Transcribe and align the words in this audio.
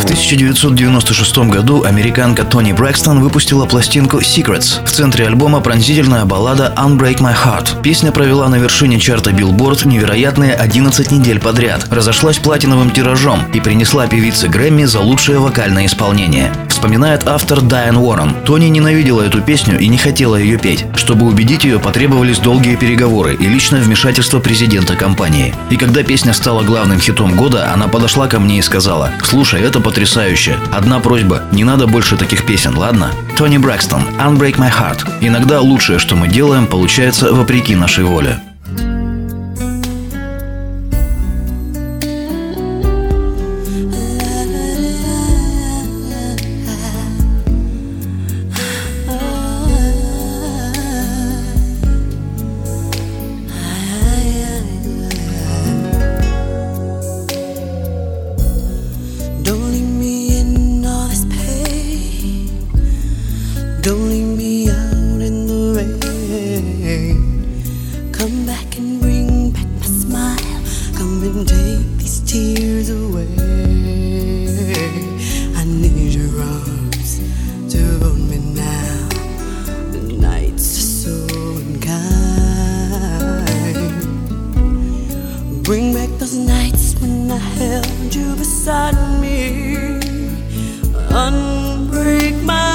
В 0.00 0.04
1996 0.04 1.50
году 1.50 1.84
американка 1.84 2.44
Тони 2.44 2.72
Брэкстон 2.72 3.20
выпустила 3.20 3.66
пластинку 3.66 4.20
Secrets. 4.20 4.82
В 4.86 4.90
центре 4.90 5.26
альбома 5.26 5.60
пронзительная 5.60 6.24
баллада 6.24 6.72
Unbreak 6.74 7.18
My 7.18 7.36
Heart. 7.36 7.82
Песня 7.82 8.10
провела 8.10 8.48
на 8.48 8.54
вершине 8.54 8.98
чарта 8.98 9.30
Billboard 9.30 9.86
невероятные 9.86 10.54
11 10.54 11.10
недель 11.10 11.38
подряд, 11.38 11.86
разошлась 11.90 12.38
платиновым 12.38 12.92
тиражом 12.92 13.40
и 13.52 13.60
принесла 13.60 14.06
певице 14.06 14.48
Грэмми 14.48 14.84
за 14.84 15.00
лучшее 15.00 15.38
вокальное 15.38 15.84
исполнение. 15.84 16.50
Вспоминает 16.70 17.28
автор 17.28 17.60
Дайан 17.60 17.98
Уоррен. 17.98 18.34
Тони 18.46 18.68
ненавидела 18.68 19.20
эту 19.20 19.42
песню 19.42 19.78
и 19.78 19.86
не 19.86 19.98
хотела 19.98 20.36
ее 20.36 20.56
петь. 20.56 20.86
Чтобы 20.96 21.26
убедить 21.26 21.64
ее, 21.64 21.78
потребовались 21.78 22.38
долгие 22.38 22.76
переговоры 22.76 23.34
и 23.34 23.46
личное 23.46 23.82
вмешательство 23.82 24.40
президента 24.40 24.96
компании. 24.96 25.54
И 25.68 25.76
когда 25.76 26.02
песня 26.02 26.32
стала 26.32 26.62
главным 26.62 26.98
хитом 26.98 27.36
года, 27.36 27.70
она 27.70 27.86
подошла 27.88 28.28
ко 28.28 28.40
мне 28.40 28.60
и 28.60 28.62
сказала, 28.62 29.10
«Слушай, 29.22 29.60
это 29.60 29.78
потрясающе. 29.90 30.56
Одна 30.72 31.00
просьба, 31.00 31.42
не 31.50 31.64
надо 31.64 31.88
больше 31.88 32.16
таких 32.16 32.46
песен, 32.46 32.76
ладно?» 32.76 33.10
Тони 33.36 33.58
Брэкстон, 33.58 34.02
Unbreak 34.20 34.56
My 34.56 34.70
Heart. 34.70 35.04
Иногда 35.20 35.60
лучшее, 35.60 35.98
что 35.98 36.14
мы 36.14 36.28
делаем, 36.28 36.68
получается 36.68 37.32
вопреки 37.32 37.74
нашей 37.74 38.04
воле. 38.04 38.40
Come 68.20 68.44
back 68.44 68.76
and 68.76 69.00
bring 69.00 69.50
back 69.50 69.66
my 69.80 69.86
smile. 69.86 70.60
Come 70.94 71.22
and 71.22 71.48
take 71.48 71.96
these 71.96 72.20
tears 72.20 72.90
away. 72.90 73.32
I 75.56 75.64
need 75.64 76.12
your 76.12 76.42
arms 76.42 77.18
to 77.72 77.80
hold 78.00 78.18
me 78.18 78.36
now. 78.54 79.08
The 79.92 80.02
nights 80.20 80.76
are 80.76 80.88
so 81.02 81.14
unkind. 81.64 81.94
Bring 85.64 85.94
back 85.94 86.10
those 86.18 86.36
nights 86.36 86.94
when 87.00 87.30
I 87.30 87.38
held 87.38 88.14
you 88.14 88.36
beside 88.36 88.98
me. 89.22 89.98
Unbreak 91.08 92.36
my 92.44 92.69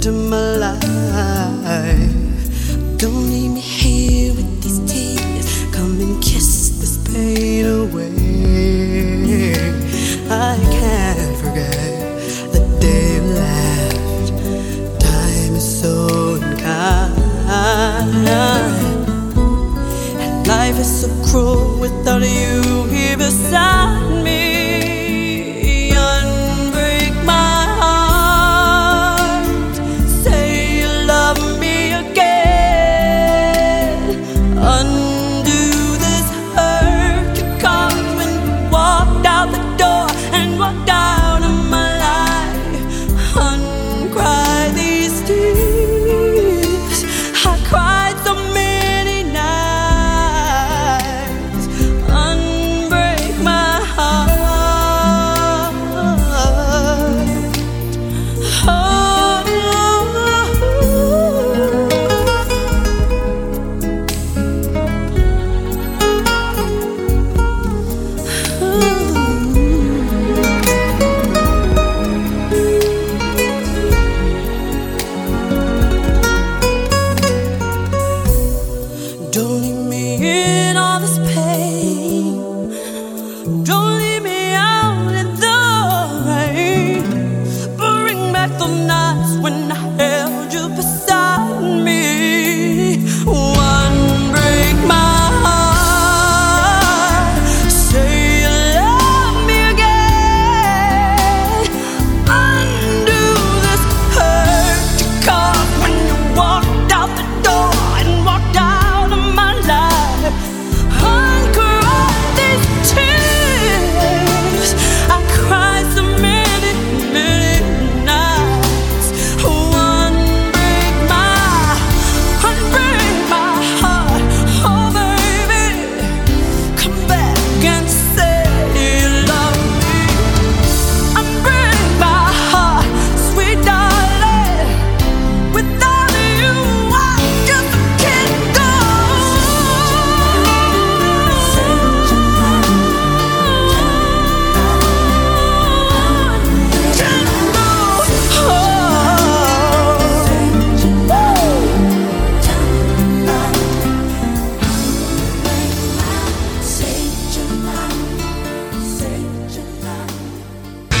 to 0.00 0.12
my 0.12 0.56
life. 0.56 0.80
Don't 2.98 3.30
leave 3.30 3.52
me 3.52 3.60
here 3.60 4.32
with 4.34 4.62
these 4.62 4.78
tears. 4.90 5.46
Come 5.74 6.00
and 6.00 6.22
kiss 6.22 6.70
this 6.78 6.98
pain 7.08 7.66
away. 7.66 8.14
I 10.30 10.56
can't 10.70 11.36
forget 11.38 12.20
the 12.52 12.60
day 12.80 13.16
you 13.16 13.22
left. 13.34 14.28
Time 15.00 15.54
is 15.56 15.80
so 15.80 16.34
unkind. 16.34 18.28
And 20.20 20.46
life 20.46 20.78
is 20.78 21.00
so 21.00 21.08
cruel 21.26 21.80
without 21.80 22.22
you 22.22 22.84
here 22.84 23.16
beside 23.16 23.87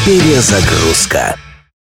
Перезагрузка. 0.08 1.36